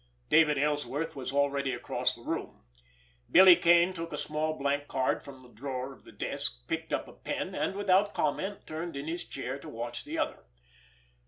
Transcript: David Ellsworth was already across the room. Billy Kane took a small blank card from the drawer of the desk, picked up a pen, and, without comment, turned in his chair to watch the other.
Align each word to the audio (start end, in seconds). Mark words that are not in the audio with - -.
David 0.29 0.57
Ellsworth 0.57 1.15
was 1.15 1.31
already 1.31 1.75
across 1.75 2.15
the 2.15 2.23
room. 2.23 2.63
Billy 3.29 3.55
Kane 3.55 3.93
took 3.93 4.11
a 4.11 4.17
small 4.17 4.57
blank 4.57 4.87
card 4.87 5.21
from 5.21 5.43
the 5.43 5.49
drawer 5.49 5.93
of 5.93 6.05
the 6.05 6.11
desk, 6.11 6.67
picked 6.67 6.91
up 6.91 7.07
a 7.07 7.13
pen, 7.13 7.53
and, 7.53 7.75
without 7.75 8.15
comment, 8.15 8.65
turned 8.65 8.95
in 8.95 9.05
his 9.05 9.23
chair 9.23 9.59
to 9.59 9.69
watch 9.69 10.03
the 10.03 10.17
other. 10.17 10.45